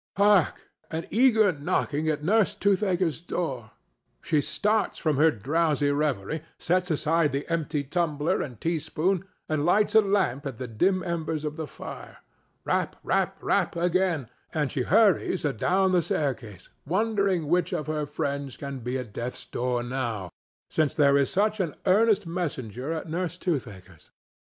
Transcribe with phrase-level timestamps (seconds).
[0.17, 0.71] Hark!
[0.89, 3.69] an eager knocking st Nurse Toothaker's door.
[4.23, 9.93] She starts from her drowsy reverie, sets aside the empty tumbler and teaspoon, and lights
[9.93, 12.17] a lamp at the dim embers of the fire.
[12.65, 18.57] "Rap, rap, rap!" again, and she hurries adown the staircase, wondering which of her friends
[18.57, 20.31] can be at death's door now,
[20.67, 24.09] since there is such an earnest messenger at Nurse Toothaker's.